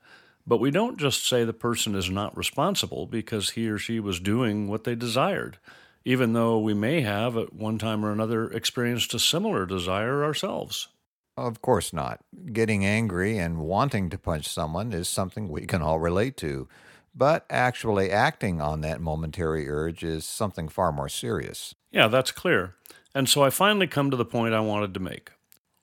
but 0.47 0.59
we 0.59 0.71
don't 0.71 0.97
just 0.97 1.27
say 1.27 1.43
the 1.43 1.53
person 1.53 1.95
is 1.95 2.09
not 2.09 2.37
responsible 2.37 3.05
because 3.05 3.51
he 3.51 3.67
or 3.69 3.77
she 3.77 3.99
was 3.99 4.19
doing 4.19 4.67
what 4.67 4.83
they 4.83 4.95
desired, 4.95 5.57
even 6.05 6.33
though 6.33 6.59
we 6.59 6.73
may 6.73 7.01
have 7.01 7.35
at 7.35 7.51
one 7.51 7.77
time 7.79 8.05
or 8.05 8.11
another 8.11 8.49
experienced 8.51 9.13
a 9.13 9.19
similar 9.19 9.65
desire 9.65 10.23
ourselves. 10.23 10.87
Of 11.35 11.61
course 11.61 11.91
not. 11.91 12.21
Getting 12.53 12.85
angry 12.85 13.37
and 13.37 13.57
wanting 13.57 14.09
to 14.11 14.17
punch 14.17 14.47
someone 14.47 14.93
is 14.93 15.09
something 15.09 15.49
we 15.49 15.65
can 15.65 15.81
all 15.81 15.99
relate 15.99 16.37
to, 16.37 16.69
but 17.13 17.45
actually 17.49 18.11
acting 18.11 18.61
on 18.61 18.81
that 18.81 19.01
momentary 19.01 19.67
urge 19.67 20.03
is 20.03 20.25
something 20.25 20.69
far 20.69 20.91
more 20.93 21.09
serious. 21.09 21.75
Yeah, 21.91 22.07
that's 22.07 22.31
clear. 22.31 22.75
And 23.13 23.27
so 23.27 23.43
I 23.43 23.49
finally 23.49 23.87
come 23.87 24.11
to 24.11 24.17
the 24.17 24.25
point 24.25 24.53
I 24.53 24.59
wanted 24.59 24.93
to 24.93 24.99
make. 24.99 25.31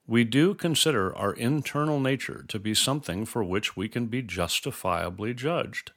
We 0.06 0.24
do 0.24 0.54
consider 0.54 1.14
our 1.16 1.32
internal 1.32 2.00
nature 2.00 2.44
to 2.48 2.58
be 2.58 2.74
something 2.74 3.24
for 3.24 3.44
which 3.44 3.76
we 3.76 3.88
can 3.88 4.06
be 4.06 4.22
justifiably 4.22 5.32
judged. 5.32 5.92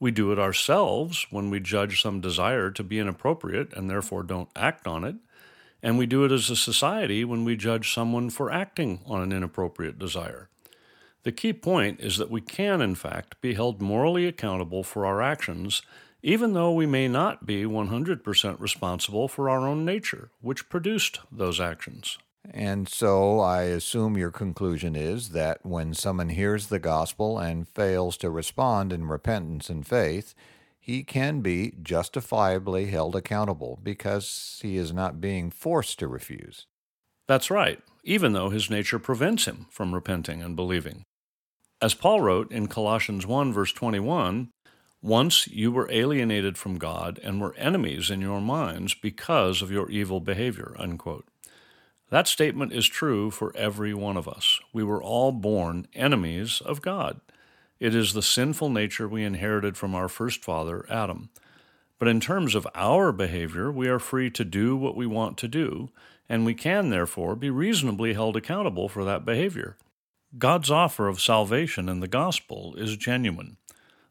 We 0.00 0.10
do 0.10 0.32
it 0.32 0.38
ourselves 0.38 1.26
when 1.30 1.50
we 1.50 1.60
judge 1.60 2.00
some 2.00 2.20
desire 2.20 2.70
to 2.70 2.82
be 2.84 2.98
inappropriate 2.98 3.72
and 3.72 3.90
therefore 3.90 4.22
don't 4.22 4.48
act 4.56 4.86
on 4.86 5.04
it 5.04 5.16
and 5.82 5.98
we 5.98 6.06
do 6.06 6.24
it 6.24 6.32
as 6.32 6.50
a 6.50 6.56
society 6.56 7.24
when 7.24 7.44
we 7.44 7.56
judge 7.56 7.92
someone 7.92 8.30
for 8.30 8.50
acting 8.50 9.00
on 9.06 9.22
an 9.22 9.32
inappropriate 9.32 9.98
desire. 9.98 10.48
The 11.22 11.32
key 11.32 11.52
point 11.52 12.00
is 12.00 12.16
that 12.16 12.30
we 12.30 12.40
can, 12.40 12.80
in 12.80 12.94
fact, 12.94 13.40
be 13.40 13.54
held 13.54 13.82
morally 13.82 14.26
accountable 14.26 14.82
for 14.82 15.04
our 15.04 15.20
actions, 15.20 15.82
even 16.22 16.52
though 16.52 16.72
we 16.72 16.86
may 16.86 17.06
not 17.06 17.46
be 17.46 17.64
100% 17.64 18.60
responsible 18.60 19.28
for 19.28 19.48
our 19.48 19.66
own 19.66 19.84
nature, 19.84 20.30
which 20.40 20.68
produced 20.68 21.20
those 21.30 21.60
actions. 21.60 22.18
And 22.50 22.88
so 22.88 23.40
I 23.40 23.62
assume 23.62 24.16
your 24.16 24.30
conclusion 24.30 24.96
is 24.96 25.30
that 25.30 25.64
when 25.64 25.92
someone 25.94 26.30
hears 26.30 26.68
the 26.68 26.78
gospel 26.78 27.38
and 27.38 27.68
fails 27.68 28.16
to 28.18 28.30
respond 28.30 28.92
in 28.92 29.06
repentance 29.06 29.68
and 29.68 29.86
faith, 29.86 30.34
he 30.78 31.02
can 31.02 31.40
be 31.40 31.74
justifiably 31.82 32.86
held 32.86 33.14
accountable 33.14 33.78
because 33.82 34.58
he 34.62 34.78
is 34.78 34.92
not 34.92 35.20
being 35.20 35.50
forced 35.50 35.98
to 35.98 36.08
refuse. 36.08 36.66
That's 37.26 37.50
right, 37.50 37.80
even 38.04 38.32
though 38.32 38.48
his 38.48 38.70
nature 38.70 38.98
prevents 38.98 39.44
him 39.44 39.66
from 39.68 39.94
repenting 39.94 40.40
and 40.40 40.56
believing. 40.56 41.02
As 41.82 41.92
Paul 41.92 42.22
wrote 42.22 42.50
in 42.50 42.68
Colossians 42.68 43.26
1, 43.26 43.52
verse 43.52 43.72
21, 43.72 44.48
once 45.02 45.46
you 45.46 45.70
were 45.70 45.88
alienated 45.92 46.56
from 46.58 46.78
God 46.78 47.20
and 47.22 47.40
were 47.40 47.54
enemies 47.56 48.10
in 48.10 48.20
your 48.20 48.40
minds 48.40 48.94
because 48.94 49.62
of 49.62 49.70
your 49.70 49.90
evil 49.90 50.20
behavior. 50.20 50.74
Unquote. 50.78 51.26
That 52.10 52.26
statement 52.26 52.72
is 52.72 52.86
true 52.86 53.30
for 53.30 53.54
every 53.54 53.92
one 53.92 54.16
of 54.16 54.26
us. 54.26 54.60
We 54.72 54.82
were 54.82 55.02
all 55.02 55.30
born 55.30 55.86
enemies 55.94 56.62
of 56.64 56.80
God. 56.80 57.20
It 57.80 57.94
is 57.94 58.12
the 58.12 58.22
sinful 58.22 58.70
nature 58.70 59.06
we 59.06 59.24
inherited 59.24 59.76
from 59.76 59.94
our 59.94 60.08
first 60.08 60.42
father, 60.42 60.86
Adam. 60.88 61.28
But 61.98 62.08
in 62.08 62.20
terms 62.20 62.54
of 62.54 62.66
our 62.74 63.12
behavior, 63.12 63.70
we 63.70 63.88
are 63.88 63.98
free 63.98 64.30
to 64.30 64.44
do 64.44 64.76
what 64.76 64.96
we 64.96 65.06
want 65.06 65.36
to 65.38 65.48
do, 65.48 65.90
and 66.28 66.44
we 66.44 66.54
can 66.54 66.90
therefore 66.90 67.36
be 67.36 67.50
reasonably 67.50 68.14
held 68.14 68.36
accountable 68.36 68.88
for 68.88 69.04
that 69.04 69.24
behavior. 69.24 69.76
God's 70.38 70.70
offer 70.70 71.08
of 71.08 71.20
salvation 71.20 71.88
in 71.88 72.00
the 72.00 72.08
gospel 72.08 72.74
is 72.76 72.96
genuine. 72.96 73.56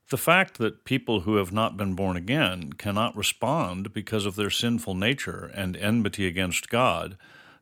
The 0.09 0.17
fact 0.17 0.57
that 0.57 0.85
people 0.85 1.21
who 1.21 1.35
have 1.35 1.51
not 1.51 1.77
been 1.77 1.93
born 1.93 2.15
again 2.15 2.73
cannot 2.73 3.17
respond 3.17 3.91
because 3.91 4.25
of 4.25 4.35
their 4.35 4.49
sinful 4.49 4.95
nature 4.95 5.51
and 5.53 5.75
enmity 5.75 6.27
against 6.27 6.69
God 6.69 7.17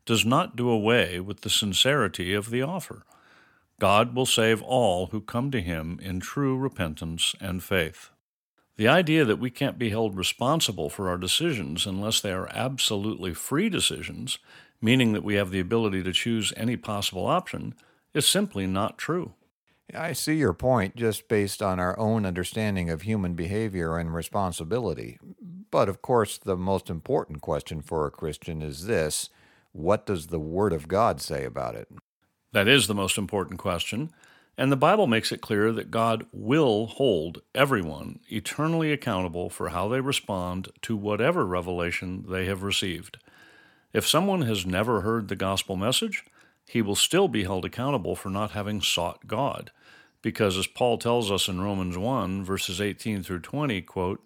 does 0.06 0.26
not 0.26 0.56
do 0.56 0.70
away 0.70 1.20
with 1.20 1.42
the 1.42 1.50
sincerity 1.50 2.34
of 2.34 2.50
the 2.50 2.62
offer. 2.62 3.04
God 3.80 4.16
will 4.16 4.26
save 4.26 4.62
all 4.62 5.08
who 5.08 5.20
come 5.20 5.52
to 5.52 5.62
Him 5.62 6.00
in 6.02 6.20
true 6.20 6.58
repentance 6.58 7.36
and 7.42 7.64
faith. 7.64 8.10
The 8.78 8.88
idea 8.88 9.26
that 9.26 9.40
we 9.40 9.50
can't 9.50 9.80
be 9.80 9.90
held 9.90 10.18
responsible 10.18 10.90
for 10.90 11.10
our 11.10 11.18
decisions 11.18 11.86
unless 11.86 12.20
they 12.20 12.32
are 12.32 12.50
absolutely 12.54 13.34
free 13.34 13.70
decisions, 13.70 14.38
meaning 14.82 15.14
that 15.14 15.24
we 15.24 15.36
have 15.36 15.52
the 15.52 15.60
ability 15.60 16.04
to 16.04 16.14
choose 16.14 16.54
any 16.58 16.76
possible 16.76 17.26
option, 17.26 17.74
is 18.14 18.28
simply 18.28 18.68
not 18.68 18.98
true. 18.98 19.34
I 19.94 20.14
see 20.14 20.36
your 20.36 20.54
point 20.54 20.96
just 20.96 21.28
based 21.28 21.62
on 21.62 21.80
our 21.80 21.98
own 22.00 22.26
understanding 22.26 22.90
of 22.90 23.04
human 23.04 23.34
behavior 23.34 23.98
and 23.98 24.14
responsibility. 24.14 25.20
But 25.72 25.90
of 25.90 26.02
course, 26.02 26.38
the 26.38 26.58
most 26.58 26.90
important 26.90 27.42
question 27.42 27.82
for 27.82 28.06
a 28.06 28.12
Christian 28.12 28.62
is 28.62 28.88
this 28.88 29.30
what 29.75 30.05
does 30.05 30.27
the 30.27 30.39
Word 30.39 30.72
of 30.72 30.88
God 30.88 31.20
say 31.20 31.44
about 31.44 31.75
it? 31.75 31.89
That 32.53 32.67
is 32.67 32.88
the 32.88 32.96
most 32.96 33.17
important 33.17 33.60
question. 33.60 34.10
And 34.58 34.72
the 34.72 34.77
Bible 34.77 35.05
makes 35.05 35.34
it 35.34 35.41
clear 35.41 35.74
that 35.74 35.91
God 35.91 36.25
will 36.32 36.88
hold 36.88 37.41
everyone 37.53 38.20
eternally 38.29 38.94
accountable 38.94 39.50
for 39.50 39.70
how 39.70 39.89
they 39.89 40.00
respond 40.00 40.70
to 40.84 40.96
whatever 40.96 41.46
revelation 41.46 42.25
they 42.29 42.46
have 42.46 42.63
received. 42.63 43.17
If 43.91 44.08
someone 44.08 44.44
has 44.44 44.65
never 44.65 45.01
heard 45.01 45.27
the 45.27 45.36
gospel 45.36 45.75
message, 45.75 46.24
he 46.65 46.82
will 46.82 46.96
still 46.96 47.27
be 47.27 47.44
held 47.44 47.65
accountable 47.65 48.15
for 48.15 48.29
not 48.29 48.51
having 48.51 48.82
sought 48.82 49.27
God. 49.27 49.72
Because 50.22 50.58
as 50.58 50.67
Paul 50.67 50.98
tells 50.98 51.29
us 51.29 51.50
in 51.50 51.60
Romans 51.60 51.98
1, 51.98 52.46
verses 52.46 52.79
18 52.79 53.24
through 53.24 53.41
20, 53.41 53.82
quote, 53.82 54.25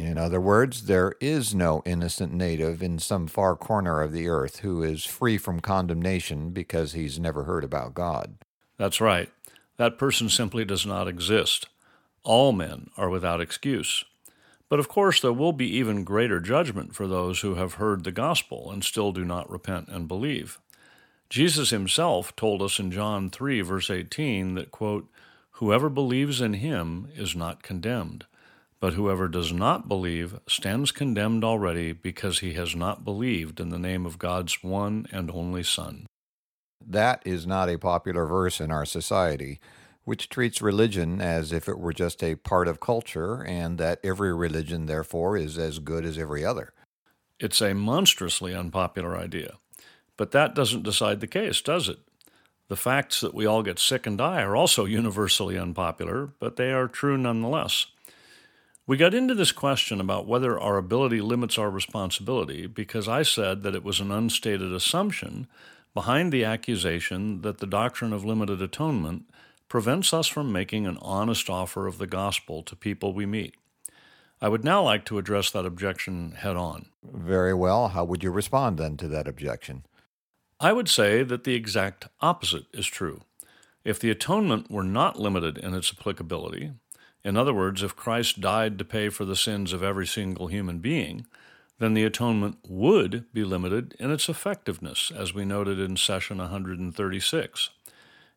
In 0.00 0.16
other 0.16 0.40
words, 0.40 0.84
there 0.86 1.12
is 1.20 1.54
no 1.54 1.82
innocent 1.84 2.32
native 2.32 2.82
in 2.82 2.98
some 2.98 3.26
far 3.26 3.54
corner 3.54 4.00
of 4.00 4.12
the 4.12 4.28
earth 4.28 4.60
who 4.60 4.82
is 4.82 5.04
free 5.04 5.36
from 5.36 5.60
condemnation 5.60 6.50
because 6.50 6.94
he's 6.94 7.20
never 7.20 7.44
heard 7.44 7.64
about 7.64 7.92
God. 7.92 8.38
That's 8.78 8.98
right. 8.98 9.30
That 9.76 9.98
person 9.98 10.30
simply 10.30 10.64
does 10.64 10.86
not 10.86 11.06
exist. 11.06 11.68
All 12.24 12.52
men 12.52 12.88
are 12.96 13.10
without 13.10 13.42
excuse. 13.42 14.02
But 14.70 14.78
of 14.80 14.88
course, 14.88 15.20
there 15.20 15.34
will 15.34 15.52
be 15.52 15.68
even 15.76 16.02
greater 16.04 16.40
judgment 16.40 16.94
for 16.94 17.06
those 17.06 17.40
who 17.40 17.56
have 17.56 17.74
heard 17.74 18.04
the 18.04 18.10
gospel 18.10 18.70
and 18.70 18.82
still 18.82 19.12
do 19.12 19.22
not 19.22 19.50
repent 19.50 19.88
and 19.88 20.08
believe. 20.08 20.58
Jesus 21.28 21.68
himself 21.68 22.34
told 22.36 22.62
us 22.62 22.78
in 22.78 22.90
John 22.90 23.28
3, 23.28 23.60
verse 23.60 23.90
18, 23.90 24.54
that, 24.54 24.70
quote, 24.70 25.10
Whoever 25.52 25.90
believes 25.90 26.40
in 26.40 26.54
him 26.54 27.08
is 27.14 27.36
not 27.36 27.62
condemned 27.62 28.24
but 28.80 28.94
whoever 28.94 29.28
does 29.28 29.52
not 29.52 29.88
believe 29.88 30.40
stands 30.48 30.90
condemned 30.90 31.44
already 31.44 31.92
because 31.92 32.38
he 32.38 32.54
has 32.54 32.74
not 32.74 33.04
believed 33.04 33.60
in 33.60 33.68
the 33.68 33.78
name 33.78 34.06
of 34.06 34.18
God's 34.18 34.62
one 34.62 35.06
and 35.12 35.30
only 35.30 35.62
Son. 35.62 36.06
That 36.84 37.22
is 37.26 37.46
not 37.46 37.68
a 37.68 37.78
popular 37.78 38.24
verse 38.24 38.58
in 38.60 38.70
our 38.70 38.86
society, 38.86 39.60
which 40.04 40.30
treats 40.30 40.62
religion 40.62 41.20
as 41.20 41.52
if 41.52 41.68
it 41.68 41.78
were 41.78 41.92
just 41.92 42.24
a 42.24 42.36
part 42.36 42.66
of 42.66 42.80
culture 42.80 43.44
and 43.44 43.76
that 43.78 44.00
every 44.02 44.34
religion, 44.34 44.86
therefore, 44.86 45.36
is 45.36 45.58
as 45.58 45.78
good 45.78 46.06
as 46.06 46.16
every 46.16 46.44
other. 46.44 46.72
It's 47.38 47.60
a 47.60 47.74
monstrously 47.74 48.54
unpopular 48.54 49.16
idea. 49.16 49.56
But 50.16 50.32
that 50.32 50.54
doesn't 50.54 50.82
decide 50.82 51.20
the 51.20 51.26
case, 51.26 51.60
does 51.60 51.88
it? 51.88 51.98
The 52.68 52.76
facts 52.76 53.20
that 53.20 53.34
we 53.34 53.46
all 53.46 53.62
get 53.62 53.78
sick 53.78 54.06
and 54.06 54.16
die 54.16 54.42
are 54.42 54.54
also 54.54 54.84
universally 54.84 55.58
unpopular, 55.58 56.30
but 56.38 56.56
they 56.56 56.72
are 56.72 56.88
true 56.88 57.18
nonetheless. 57.18 57.86
We 58.90 58.96
got 58.96 59.14
into 59.14 59.36
this 59.36 59.52
question 59.52 60.00
about 60.00 60.26
whether 60.26 60.58
our 60.58 60.76
ability 60.76 61.20
limits 61.20 61.56
our 61.56 61.70
responsibility 61.70 62.66
because 62.66 63.06
I 63.06 63.22
said 63.22 63.62
that 63.62 63.76
it 63.76 63.84
was 63.84 64.00
an 64.00 64.10
unstated 64.10 64.72
assumption 64.72 65.46
behind 65.94 66.32
the 66.32 66.44
accusation 66.44 67.42
that 67.42 67.58
the 67.58 67.68
doctrine 67.68 68.12
of 68.12 68.24
limited 68.24 68.60
atonement 68.60 69.30
prevents 69.68 70.12
us 70.12 70.26
from 70.26 70.50
making 70.50 70.88
an 70.88 70.98
honest 71.00 71.48
offer 71.48 71.86
of 71.86 71.98
the 71.98 72.08
gospel 72.08 72.64
to 72.64 72.74
people 72.74 73.12
we 73.12 73.26
meet. 73.26 73.54
I 74.42 74.48
would 74.48 74.64
now 74.64 74.82
like 74.82 75.04
to 75.04 75.18
address 75.18 75.52
that 75.52 75.64
objection 75.64 76.32
head 76.32 76.56
on. 76.56 76.86
Very 77.04 77.54
well. 77.54 77.90
How 77.90 78.02
would 78.02 78.24
you 78.24 78.32
respond 78.32 78.76
then 78.76 78.96
to 78.96 79.06
that 79.06 79.28
objection? 79.28 79.84
I 80.58 80.72
would 80.72 80.88
say 80.88 81.22
that 81.22 81.44
the 81.44 81.54
exact 81.54 82.08
opposite 82.20 82.66
is 82.72 82.88
true. 82.88 83.20
If 83.84 84.00
the 84.00 84.10
atonement 84.10 84.68
were 84.68 84.82
not 84.82 85.16
limited 85.16 85.58
in 85.58 85.74
its 85.74 85.92
applicability, 85.96 86.72
in 87.24 87.36
other 87.36 87.52
words, 87.54 87.82
if 87.82 87.96
Christ 87.96 88.40
died 88.40 88.78
to 88.78 88.84
pay 88.84 89.08
for 89.08 89.24
the 89.24 89.36
sins 89.36 89.72
of 89.72 89.82
every 89.82 90.06
single 90.06 90.46
human 90.46 90.78
being, 90.78 91.26
then 91.78 91.94
the 91.94 92.04
atonement 92.04 92.58
would 92.68 93.24
be 93.32 93.44
limited 93.44 93.94
in 93.98 94.10
its 94.10 94.28
effectiveness, 94.28 95.10
as 95.14 95.34
we 95.34 95.44
noted 95.44 95.78
in 95.78 95.96
session 95.96 96.38
136. 96.38 97.70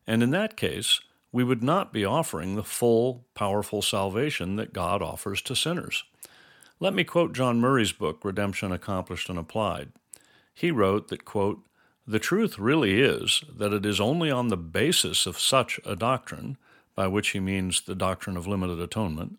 And 0.06 0.22
in 0.22 0.30
that 0.30 0.56
case, 0.56 1.00
we 1.32 1.44
would 1.44 1.62
not 1.62 1.92
be 1.92 2.04
offering 2.04 2.54
the 2.54 2.62
full, 2.62 3.24
powerful 3.34 3.82
salvation 3.82 4.56
that 4.56 4.72
God 4.72 5.02
offers 5.02 5.42
to 5.42 5.56
sinners. 5.56 6.04
Let 6.80 6.94
me 6.94 7.04
quote 7.04 7.34
John 7.34 7.60
Murray's 7.60 7.92
book, 7.92 8.24
Redemption 8.24 8.72
Accomplished 8.72 9.28
and 9.28 9.38
Applied. 9.38 9.92
He 10.54 10.70
wrote 10.70 11.08
that, 11.08 11.24
quote, 11.24 11.60
the 12.06 12.18
truth 12.18 12.58
really 12.58 13.00
is 13.00 13.42
that 13.56 13.72
it 13.72 13.86
is 13.86 14.00
only 14.00 14.30
on 14.30 14.48
the 14.48 14.56
basis 14.56 15.26
of 15.26 15.40
such 15.40 15.80
a 15.84 15.96
doctrine 15.96 16.58
by 16.94 17.06
which 17.06 17.30
he 17.30 17.40
means 17.40 17.82
the 17.82 17.94
doctrine 17.94 18.36
of 18.36 18.46
limited 18.46 18.78
atonement, 18.78 19.38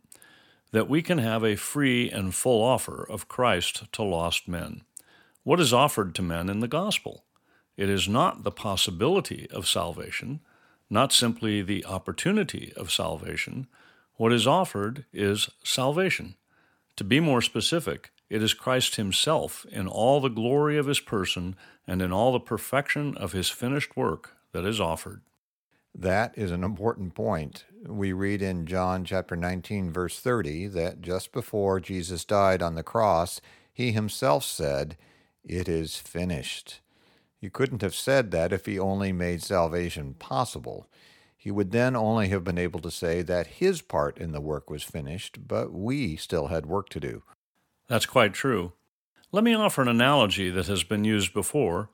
that 0.71 0.89
we 0.89 1.01
can 1.01 1.19
have 1.19 1.43
a 1.43 1.55
free 1.55 2.09
and 2.09 2.35
full 2.35 2.62
offer 2.62 3.05
of 3.09 3.27
Christ 3.27 3.91
to 3.93 4.03
lost 4.03 4.47
men. 4.47 4.81
What 5.43 5.59
is 5.59 5.74
offered 5.74 6.15
to 6.15 6.21
men 6.21 6.50
in 6.50 6.59
the 6.59 6.67
gospel? 6.67 7.24
It 7.77 7.89
is 7.89 8.07
not 8.07 8.43
the 8.43 8.51
possibility 8.51 9.47
of 9.51 9.67
salvation, 9.67 10.41
not 10.89 11.13
simply 11.13 11.62
the 11.62 11.85
opportunity 11.85 12.74
of 12.75 12.91
salvation. 12.91 13.67
What 14.15 14.33
is 14.33 14.47
offered 14.47 15.05
is 15.13 15.50
salvation. 15.63 16.35
To 16.97 17.03
be 17.03 17.19
more 17.19 17.41
specific, 17.41 18.12
It 18.29 18.41
is 18.41 18.53
Christ 18.53 18.95
Himself 18.95 19.65
in 19.71 19.88
all 19.88 20.19
the 20.19 20.29
glory 20.29 20.77
of 20.77 20.88
His 20.88 21.00
person 21.00 21.55
and 21.88 22.01
in 22.01 22.12
all 22.12 22.31
the 22.31 22.39
perfection 22.39 23.15
of 23.17 23.33
His 23.33 23.50
finished 23.50 23.95
work 23.95 24.31
that 24.51 24.65
is 24.65 24.79
offered. 24.79 25.21
That 25.98 26.38
is 26.38 26.52
an 26.52 26.64
important 26.64 27.16
point. 27.16 27.64
We 27.88 28.12
read 28.12 28.42
in 28.42 28.66
John 28.66 29.06
chapter 29.06 29.38
19 29.38 29.92
verse 29.92 30.20
30 30.20 30.68
that 30.68 31.02
just 31.02 31.32
before 31.32 31.80
Jesus 31.80 32.25
died 32.25 32.62
on 32.62 32.75
the 32.75 32.84
cross, 32.84 33.40
he 33.72 33.94
himself 33.94 34.44
said, 34.44 34.98
"It 35.44 35.70
is 35.70 35.96
finished." 35.96 36.82
He 37.38 37.50
couldn't 37.50 37.82
have 37.82 37.96
said 37.96 38.32
that 38.32 38.52
if 38.52 38.66
he 38.66 38.78
only 38.78 39.14
made 39.14 39.42
salvation 39.42 40.16
possible. 40.16 40.90
He 41.38 41.52
would 41.52 41.72
then 41.72 41.96
only 41.96 42.28
have 42.30 42.44
been 42.44 42.58
able 42.58 42.80
to 42.82 42.92
say 42.92 43.22
that 43.22 43.48
his 43.48 43.82
part 43.82 44.18
in 44.18 44.32
the 44.32 44.42
work 44.42 44.70
was 44.70 44.84
finished, 44.84 45.48
but 45.48 45.72
we 45.72 46.18
still 46.18 46.48
had 46.48 46.66
work 46.66 46.90
to 46.90 47.00
do. 47.00 47.24
That's 47.88 48.08
quite 48.08 48.34
true. 48.34 48.74
Let 49.32 49.44
me 49.44 49.54
offer 49.54 49.82
an 49.82 49.88
analogy 49.88 50.50
that 50.50 50.68
has 50.68 50.84
been 50.84 51.06
used 51.06 51.34
before. 51.34 51.90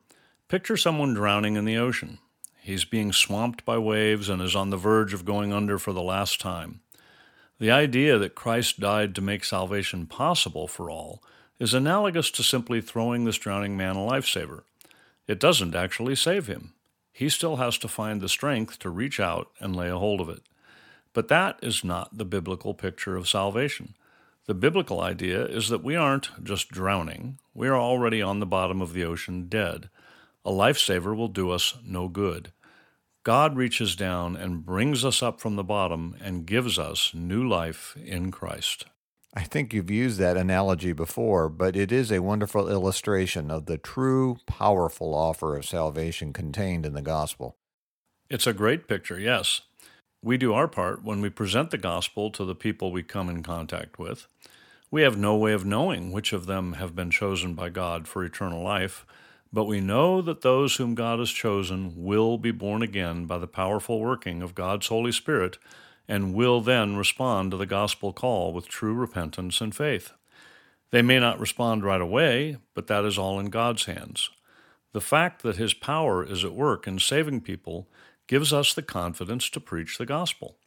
Picture 0.47 0.77
someone 0.77 1.13
drowning 1.13 1.55
in 1.55 1.65
the 1.65 1.77
ocean. 1.77 2.19
He's 2.63 2.85
being 2.85 3.11
swamped 3.11 3.65
by 3.65 3.79
waves 3.79 4.29
and 4.29 4.39
is 4.39 4.55
on 4.55 4.69
the 4.69 4.77
verge 4.77 5.13
of 5.13 5.25
going 5.25 5.51
under 5.51 5.79
for 5.79 5.93
the 5.93 6.01
last 6.01 6.39
time. 6.39 6.81
The 7.59 7.71
idea 7.71 8.19
that 8.19 8.35
Christ 8.35 8.79
died 8.79 9.15
to 9.15 9.21
make 9.21 9.43
salvation 9.43 10.05
possible 10.05 10.67
for 10.67 10.89
all 10.89 11.23
is 11.59 11.73
analogous 11.73 12.29
to 12.31 12.43
simply 12.43 12.79
throwing 12.79 13.25
this 13.25 13.37
drowning 13.37 13.75
man 13.75 13.95
a 13.95 13.99
lifesaver. 13.99 14.61
It 15.27 15.39
doesn't 15.39 15.75
actually 15.75 16.15
save 16.15 16.45
him. 16.45 16.73
He 17.11 17.29
still 17.29 17.55
has 17.57 17.79
to 17.79 17.87
find 17.87 18.21
the 18.21 18.29
strength 18.29 18.77
to 18.79 18.89
reach 18.89 19.19
out 19.19 19.49
and 19.59 19.75
lay 19.75 19.89
a 19.89 19.97
hold 19.97 20.21
of 20.21 20.29
it. 20.29 20.43
But 21.13 21.27
that 21.29 21.59
is 21.63 21.83
not 21.83 22.17
the 22.17 22.25
biblical 22.25 22.73
picture 22.73 23.15
of 23.15 23.27
salvation. 23.27 23.95
The 24.45 24.53
biblical 24.53 25.01
idea 25.01 25.45
is 25.45 25.69
that 25.69 25.83
we 25.83 25.95
aren't 25.95 26.43
just 26.43 26.69
drowning, 26.69 27.39
we 27.53 27.67
are 27.67 27.77
already 27.77 28.21
on 28.21 28.39
the 28.39 28.45
bottom 28.45 28.81
of 28.81 28.93
the 28.93 29.03
ocean 29.03 29.47
dead. 29.47 29.89
A 30.43 30.51
lifesaver 30.51 31.15
will 31.15 31.27
do 31.27 31.51
us 31.51 31.75
no 31.85 32.07
good. 32.07 32.51
God 33.23 33.55
reaches 33.55 33.95
down 33.95 34.35
and 34.35 34.65
brings 34.65 35.05
us 35.05 35.21
up 35.21 35.39
from 35.39 35.55
the 35.55 35.63
bottom 35.63 36.15
and 36.19 36.47
gives 36.47 36.79
us 36.79 37.13
new 37.13 37.47
life 37.47 37.95
in 38.03 38.31
Christ. 38.31 38.85
I 39.33 39.43
think 39.43 39.73
you've 39.73 39.91
used 39.91 40.17
that 40.19 40.35
analogy 40.35 40.91
before, 40.91 41.47
but 41.47 41.75
it 41.75 41.91
is 41.91 42.11
a 42.11 42.19
wonderful 42.19 42.67
illustration 42.67 43.51
of 43.51 43.65
the 43.65 43.77
true, 43.77 44.37
powerful 44.45 45.13
offer 45.13 45.55
of 45.55 45.65
salvation 45.65 46.33
contained 46.33 46.85
in 46.85 46.93
the 46.93 47.01
gospel. 47.01 47.55
It's 48.29 48.47
a 48.47 48.53
great 48.53 48.87
picture, 48.87 49.19
yes. 49.19 49.61
We 50.23 50.37
do 50.37 50.53
our 50.53 50.67
part 50.67 51.03
when 51.03 51.21
we 51.21 51.29
present 51.29 51.71
the 51.71 51.77
gospel 51.77 52.29
to 52.31 52.43
the 52.43 52.55
people 52.55 52.91
we 52.91 53.03
come 53.03 53.29
in 53.29 53.43
contact 53.43 53.99
with. 53.99 54.27
We 54.89 55.03
have 55.03 55.17
no 55.17 55.35
way 55.37 55.53
of 55.53 55.65
knowing 55.65 56.11
which 56.11 56.33
of 56.33 56.45
them 56.45 56.73
have 56.73 56.95
been 56.95 57.11
chosen 57.11 57.53
by 57.53 57.69
God 57.69 58.07
for 58.07 58.25
eternal 58.25 58.61
life, 58.61 59.05
but 59.53 59.65
we 59.65 59.81
know 59.81 60.21
that 60.21 60.41
those 60.41 60.77
whom 60.77 60.95
God 60.95 61.19
has 61.19 61.31
chosen 61.31 61.93
will 61.95 62.37
be 62.37 62.51
born 62.51 62.81
again 62.81 63.25
by 63.25 63.37
the 63.37 63.47
powerful 63.47 63.99
working 63.99 64.41
of 64.41 64.55
God's 64.55 64.87
Holy 64.87 65.11
Spirit 65.11 65.57
and 66.07 66.33
will 66.33 66.61
then 66.61 66.95
respond 66.95 67.51
to 67.51 67.57
the 67.57 67.65
gospel 67.65 68.13
call 68.13 68.53
with 68.53 68.67
true 68.67 68.93
repentance 68.93 69.59
and 69.59 69.75
faith. 69.75 70.13
They 70.91 71.01
may 71.01 71.19
not 71.19 71.39
respond 71.39 71.83
right 71.83 72.01
away, 72.01 72.57
but 72.73 72.87
that 72.87 73.05
is 73.05 73.17
all 73.17 73.39
in 73.39 73.49
God's 73.49 73.85
hands. 73.85 74.29
The 74.93 75.01
fact 75.01 75.41
that 75.43 75.57
His 75.57 75.73
power 75.73 76.23
is 76.23 76.43
at 76.43 76.53
work 76.53 76.87
in 76.87 76.99
saving 76.99 77.41
people 77.41 77.89
gives 78.27 78.51
us 78.53 78.73
the 78.73 78.81
confidence 78.81 79.49
to 79.49 79.59
preach 79.59 79.97
the 79.97 80.05
gospel. 80.05 80.57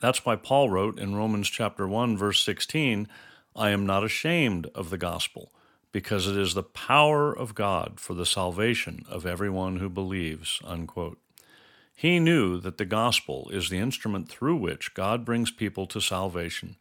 That's 0.00 0.24
why 0.24 0.36
Paul 0.36 0.70
wrote 0.70 0.98
in 0.98 1.14
Romans 1.14 1.48
chapter 1.48 1.86
1 1.86 2.16
verse 2.16 2.40
16, 2.44 3.08
I 3.54 3.70
am 3.70 3.84
not 3.84 4.04
ashamed 4.04 4.68
of 4.74 4.90
the 4.90 4.98
gospel 4.98 5.52
because 5.92 6.26
it 6.26 6.36
is 6.36 6.54
the 6.54 6.62
power 6.62 7.32
of 7.32 7.54
God 7.54 7.98
for 7.98 8.14
the 8.14 8.26
salvation 8.26 9.04
of 9.08 9.26
everyone 9.26 9.76
who 9.76 9.88
believes. 9.88 10.60
Unquote. 10.64 11.18
He 11.94 12.18
knew 12.18 12.58
that 12.60 12.78
the 12.78 12.84
gospel 12.84 13.50
is 13.52 13.68
the 13.68 13.78
instrument 13.78 14.28
through 14.28 14.56
which 14.56 14.94
God 14.94 15.24
brings 15.24 15.50
people 15.50 15.86
to 15.88 16.00
salvation. 16.00 16.76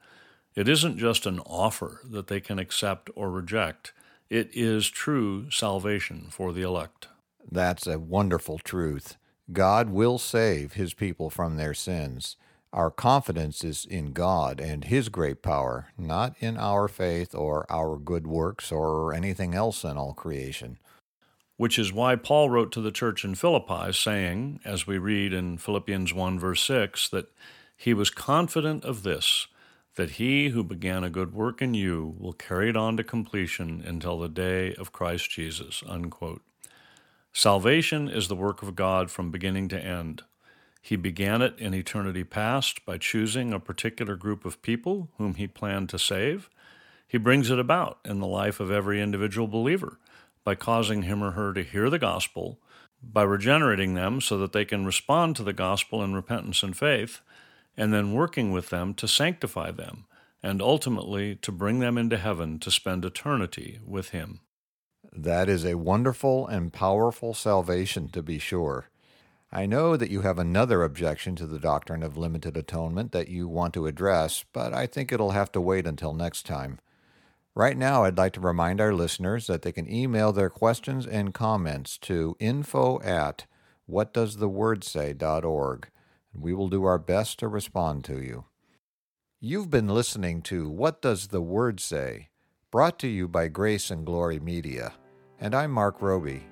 It 0.55 0.69
isn't 0.69 0.97
just 0.97 1.25
an 1.25 1.39
offer 1.41 2.01
that 2.05 2.27
they 2.27 2.39
can 2.39 2.57
accept 2.57 3.09
or 3.15 3.29
reject, 3.29 3.93
it 4.29 4.49
is 4.53 4.89
true 4.89 5.49
salvation 5.49 6.27
for 6.29 6.53
the 6.53 6.61
elect. 6.61 7.07
That's 7.51 7.87
a 7.87 7.97
wonderful 7.97 8.59
truth. 8.59 9.17
God 9.51 9.89
will 9.89 10.19
save 10.19 10.73
his 10.73 10.93
people 10.93 11.29
from 11.29 11.57
their 11.57 11.73
sins. 11.73 12.35
Our 12.71 12.91
confidence 12.91 13.63
is 13.63 13.85
in 13.85 14.13
God 14.13 14.59
and 14.59 14.83
His 14.83 15.09
great 15.09 15.41
power, 15.41 15.87
not 15.97 16.35
in 16.39 16.55
our 16.57 16.87
faith 16.87 17.33
or 17.33 17.65
our 17.71 17.97
good 17.97 18.27
works 18.27 18.71
or 18.71 19.13
anything 19.13 19.55
else 19.55 19.83
in 19.83 19.97
all 19.97 20.13
creation. 20.13 20.77
Which 21.57 21.79
is 21.79 21.91
why 21.91 22.15
Paul 22.15 22.49
wrote 22.49 22.71
to 22.73 22.81
the 22.81 22.91
church 22.91 23.25
in 23.25 23.35
Philippi, 23.35 23.91
saying, 23.91 24.59
as 24.63 24.85
we 24.85 24.97
read 24.97 25.33
in 25.33 25.57
Philippians 25.57 26.13
1, 26.13 26.39
verse 26.39 26.61
6, 26.63 27.09
that 27.09 27.31
he 27.75 27.93
was 27.93 28.09
confident 28.09 28.85
of 28.85 29.03
this, 29.03 29.47
that 29.95 30.11
he 30.11 30.49
who 30.49 30.63
began 30.63 31.03
a 31.03 31.09
good 31.09 31.33
work 31.33 31.61
in 31.61 31.73
you 31.73 32.15
will 32.19 32.33
carry 32.33 32.69
it 32.69 32.77
on 32.77 32.95
to 32.97 33.03
completion 33.03 33.83
until 33.85 34.19
the 34.19 34.29
day 34.29 34.75
of 34.75 34.93
Christ 34.93 35.29
Jesus. 35.31 35.83
Unquote. 35.87 36.41
Salvation 37.33 38.07
is 38.07 38.27
the 38.27 38.35
work 38.35 38.61
of 38.61 38.75
God 38.75 39.09
from 39.09 39.31
beginning 39.31 39.67
to 39.69 39.83
end. 39.83 40.23
He 40.81 40.95
began 40.95 41.41
it 41.41 41.57
in 41.57 41.73
eternity 41.73 42.23
past 42.23 42.85
by 42.85 42.97
choosing 42.97 43.53
a 43.53 43.59
particular 43.59 44.15
group 44.15 44.45
of 44.45 44.61
people 44.61 45.09
whom 45.17 45.35
he 45.35 45.47
planned 45.47 45.89
to 45.89 45.99
save. 45.99 46.49
He 47.07 47.17
brings 47.17 47.49
it 47.49 47.59
about 47.59 47.99
in 48.05 48.19
the 48.19 48.27
life 48.27 48.59
of 48.59 48.71
every 48.71 49.01
individual 49.01 49.47
believer 49.47 49.99
by 50.43 50.55
causing 50.55 51.03
him 51.03 51.23
or 51.23 51.31
her 51.31 51.53
to 51.53 51.63
hear 51.63 51.89
the 51.89 51.99
gospel, 51.99 52.59
by 53.01 53.23
regenerating 53.23 53.93
them 53.93 54.21
so 54.21 54.37
that 54.37 54.51
they 54.51 54.65
can 54.65 54.85
respond 54.85 55.35
to 55.35 55.43
the 55.43 55.53
gospel 55.53 56.03
in 56.03 56.13
repentance 56.13 56.63
and 56.63 56.77
faith, 56.77 57.21
and 57.75 57.93
then 57.93 58.13
working 58.13 58.51
with 58.51 58.69
them 58.69 58.93
to 58.93 59.07
sanctify 59.07 59.71
them 59.71 60.05
and 60.41 60.61
ultimately 60.61 61.35
to 61.35 61.51
bring 61.51 61.79
them 61.79 61.97
into 61.97 62.17
heaven 62.17 62.59
to 62.59 62.71
spend 62.71 63.03
eternity 63.03 63.79
with 63.85 64.09
him. 64.09 64.39
That 65.11 65.49
is 65.49 65.65
a 65.65 65.77
wonderful 65.77 66.47
and 66.47 66.71
powerful 66.71 67.33
salvation, 67.33 68.09
to 68.09 68.21
be 68.21 68.39
sure. 68.39 68.89
I 69.51 69.65
know 69.65 69.97
that 69.97 70.11
you 70.11 70.21
have 70.21 70.37
another 70.37 70.83
objection 70.83 71.35
to 71.37 71.47
the 71.47 71.57
doctrine 71.57 72.03
of 72.03 72.17
limited 72.17 72.55
atonement 72.55 73.11
that 73.13 73.29
you 73.29 73.47
want 73.47 73.73
to 73.73 73.87
address, 73.87 74.45
but 74.53 74.73
I 74.73 74.85
think 74.85 75.11
it'll 75.11 75.31
have 75.31 75.51
to 75.53 75.61
wait 75.61 75.87
until 75.87 76.13
next 76.13 76.45
time. 76.45 76.79
Right 77.55 77.75
now, 77.75 78.03
I'd 78.03 78.17
like 78.17 78.33
to 78.33 78.39
remind 78.39 78.79
our 78.79 78.93
listeners 78.93 79.47
that 79.47 79.63
they 79.63 79.71
can 79.71 79.91
email 79.91 80.31
their 80.31 80.51
questions 80.51 81.07
and 81.07 81.33
comments 81.33 81.97
to 81.99 82.37
info 82.39 83.01
at 83.01 83.47
whatdoesthewordsay.org, 83.89 85.87
and 86.33 86.43
we 86.43 86.53
will 86.53 86.69
do 86.69 86.83
our 86.83 86.99
best 86.99 87.39
to 87.39 87.47
respond 87.47 88.03
to 88.05 88.21
you. 88.21 88.45
You've 89.39 89.71
been 89.71 89.87
listening 89.87 90.43
to 90.43 90.69
What 90.69 91.01
Does 91.01 91.29
the 91.29 91.41
Word 91.41 91.79
Say? 91.79 92.29
brought 92.71 92.99
to 92.99 93.07
you 93.07 93.27
by 93.27 93.47
Grace 93.47 93.89
and 93.89 94.05
Glory 94.05 94.39
Media, 94.39 94.93
and 95.39 95.55
I'm 95.55 95.71
Mark 95.71 96.03
Roby. 96.03 96.43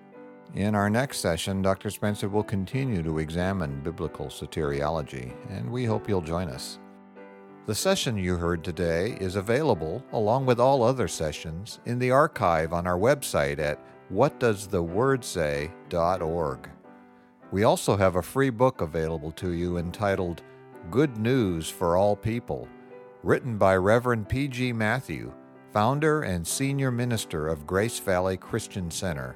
In 0.55 0.75
our 0.75 0.89
next 0.89 1.19
session, 1.19 1.61
Dr. 1.61 1.89
Spencer 1.89 2.29
will 2.29 2.43
continue 2.43 3.03
to 3.03 3.19
examine 3.19 3.81
biblical 3.81 4.27
soteriology, 4.27 5.33
and 5.49 5.69
we 5.69 5.83
hope 5.85 6.07
you'll 6.07 6.21
join 6.21 6.47
us. 6.49 6.79
The 7.65 7.75
session 7.75 8.15
you 8.17 8.37
heard 8.37 8.63
today 8.63 9.17
is 9.19 9.35
available, 9.35 10.01
along 10.13 10.45
with 10.45 10.57
all 10.59 10.83
other 10.83 11.09
sessions, 11.09 11.79
in 11.85 11.99
the 11.99 12.11
archive 12.11 12.71
on 12.71 12.87
our 12.87 12.97
website 12.97 13.59
at 13.59 13.83
whatdoesthewordsay.org. 14.11 16.69
We 17.51 17.63
also 17.63 17.97
have 17.97 18.15
a 18.15 18.21
free 18.21 18.49
book 18.49 18.79
available 18.81 19.31
to 19.33 19.51
you 19.51 19.77
entitled 19.77 20.43
Good 20.89 21.17
News 21.17 21.69
for 21.69 21.97
All 21.97 22.15
People, 22.15 22.69
written 23.21 23.57
by 23.57 23.75
Reverend 23.75 24.29
P.G. 24.29 24.71
Matthew, 24.71 25.33
founder 25.73 26.21
and 26.21 26.47
senior 26.47 26.89
minister 26.89 27.49
of 27.49 27.67
Grace 27.67 27.99
Valley 27.99 28.37
Christian 28.37 28.89
Center. 28.89 29.35